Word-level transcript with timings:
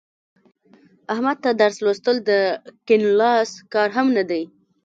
احمد 1.13 1.37
ته 1.43 1.49
درس 1.61 1.77
لوستل 1.85 2.17
د 2.29 2.31
کیڼ 2.87 3.01
لاس 3.19 3.49
کار 3.73 3.89
هم 3.97 4.07
نه 4.17 4.23
دی. 4.29 4.43